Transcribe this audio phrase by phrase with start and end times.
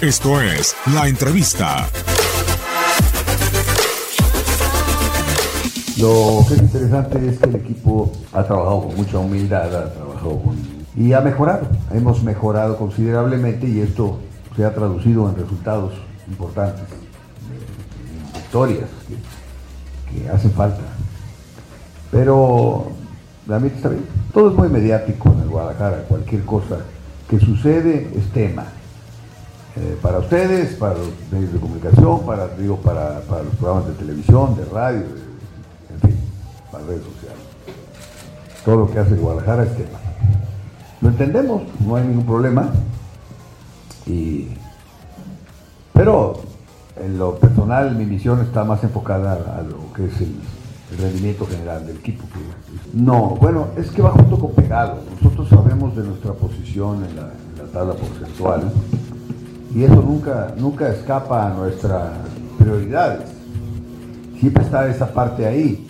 [0.00, 1.86] Esto es La Entrevista.
[5.98, 10.40] Lo que es interesante es que el equipo ha trabajado con mucha humildad, ha trabajado
[10.40, 10.56] con,
[10.96, 11.68] y ha mejorado.
[11.92, 14.18] Hemos mejorado considerablemente y esto
[14.56, 15.92] se ha traducido en resultados
[16.28, 16.86] importantes,
[17.50, 18.88] en victorias
[20.10, 20.80] que, hacen falta.
[22.10, 22.90] Pero
[23.46, 24.06] realmente está bien.
[24.32, 26.04] Todo es muy mediático en el Guadalajara.
[26.08, 26.78] Cualquier cosa
[27.28, 28.64] que sucede es tema.
[29.76, 34.56] Eh, para ustedes, para los medios de comunicación, para, digo, para, los programas de televisión,
[34.56, 35.04] de radio,
[35.88, 36.16] en fin,
[36.72, 37.44] para redes sociales.
[38.64, 39.98] Todo lo que hace Guadalajara es tema.
[41.00, 42.70] Lo entendemos, no hay ningún problema.
[44.06, 44.48] Y,
[45.92, 46.40] pero
[46.96, 50.34] en lo personal mi misión está más enfocada a lo que es el,
[50.98, 52.24] rendimiento general del equipo.
[52.92, 54.98] no, bueno, es que va junto con pegado.
[55.22, 57.30] Nosotros sabemos de nuestra posición en la
[57.72, 58.72] tabla porcentual
[59.74, 62.10] y eso nunca, nunca escapa a nuestras
[62.58, 63.28] prioridades.
[64.38, 65.86] Siempre está esa parte ahí.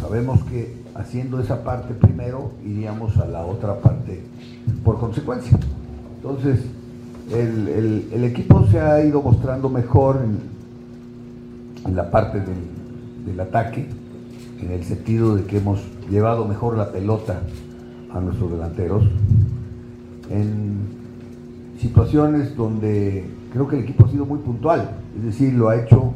[0.00, 4.22] sabemos que haciendo esa parte primero iríamos a la otra parte
[4.84, 5.58] por consecuencia.
[6.16, 6.60] Entonces,
[7.32, 7.68] el,
[8.12, 10.38] el- equipo se ha ido mostrando mejor en,
[11.96, 12.58] la parte del,
[13.26, 13.86] del ataque,
[14.60, 17.40] en el sentido de que hemos llevado mejor la pelota
[18.12, 19.04] a nuestros delanteros.
[21.80, 26.12] Situaciones donde creo que el equipo ha sido muy puntual, es decir, lo ha hecho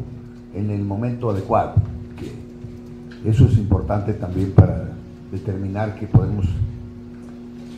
[0.55, 1.75] en el momento adecuado.
[2.17, 4.91] que eso es importante también para
[5.33, 6.47] determinar que podemos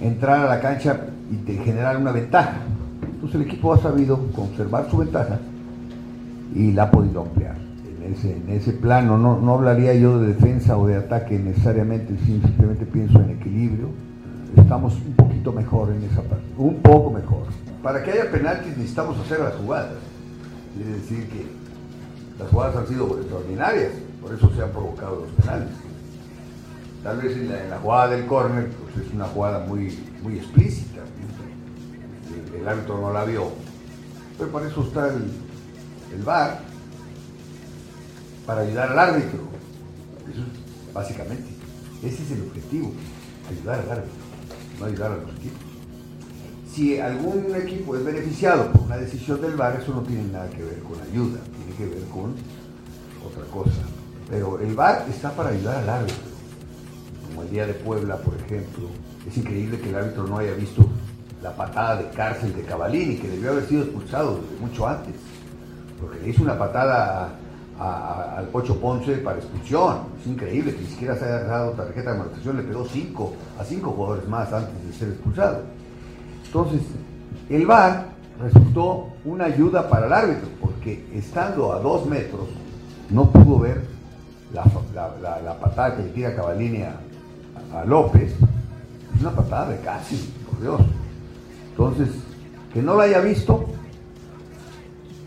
[0.01, 2.59] entrar a la cancha y generar una ventaja.
[3.03, 5.39] Entonces el equipo ha sabido conservar su ventaja
[6.55, 7.57] y la ha podido ampliar.
[8.05, 12.17] En ese, en ese plano no, no hablaría yo de defensa o de ataque necesariamente,
[12.25, 13.89] simplemente pienso en equilibrio.
[14.57, 17.45] Estamos un poquito mejor en esa parte, un poco mejor.
[17.87, 19.93] Para que haya penaltis necesitamos hacer las jugadas.
[20.77, 21.47] Es decir, que
[22.37, 25.69] las jugadas han sido extraordinarias, por eso se han provocado los penales.
[27.05, 31.03] Tal vez en la, la jugada del córner pues es una jugada muy, muy explícita.
[32.59, 33.53] El, árbitro no la vio.
[34.37, 35.31] Pero para eso está el,
[36.13, 36.59] el VAR,
[38.49, 39.43] para ayudar al árbitro.
[40.29, 41.51] Eso es básicamente.
[42.03, 42.93] Ese es el objetivo,
[43.49, 44.21] ayudar al árbitro,
[44.81, 45.76] no ayudar a los equipos.
[46.77, 50.63] Si algún equipo es beneficiado por una decisión del VAR, eso no tiene nada que
[50.63, 52.35] ver con ayuda, tiene que ver con
[53.27, 53.81] otra cosa.
[54.29, 56.29] Pero el VAR está para ayudar al árbitro.
[57.29, 58.89] Como el día de Puebla, por ejemplo,
[59.27, 60.87] es increíble que el árbitro no haya visto
[61.43, 65.15] la patada de cárcel de Cavalini, que debió haber sido expulsado desde mucho antes,
[65.99, 67.39] porque le hizo una patada
[67.79, 70.01] al Pocho Ponce para expulsión.
[70.21, 73.65] Es increíble que ni siquiera se haya dado tarjeta de amonestación, le pegó cinco a
[73.65, 75.63] cinco jugadores más antes de ser expulsado.
[76.57, 76.87] Entonces,
[77.51, 78.07] el VAR
[78.41, 82.49] resultó una ayuda para el árbitro, porque estando a dos metros,
[83.11, 83.83] no pudo ver
[84.55, 84.65] la,
[85.61, 88.33] patada que le tira Cavallini a, López.
[89.15, 90.81] Es una patada de casi, por Dios.
[91.73, 92.09] Entonces,
[92.73, 93.67] que no la haya visto,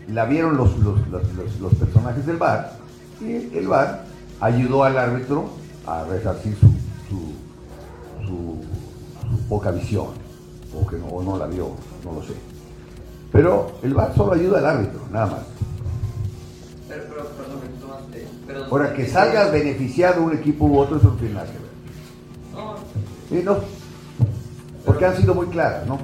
[0.08, 2.72] la vieron los, los- los- personajes del VAR,
[3.20, 4.02] y el VAR
[4.40, 5.48] ayudó al árbitro
[5.86, 6.80] a resarcir su
[9.48, 10.08] poca visión,
[10.74, 11.70] o que no, o no la vio,
[12.04, 12.34] no lo sé.
[13.32, 15.40] Pero el VAR solo ayuda al árbitro, nada más.
[16.88, 18.28] Pero, pero, perdón, tomaste.
[18.46, 21.70] Pero, Ahora, que salga beneficiado un equipo u otro, eso no tiene nada que ver.
[22.54, 22.74] No,
[23.28, 23.58] Sí, no.
[24.84, 25.98] Porque han sido muy claras, ¿no?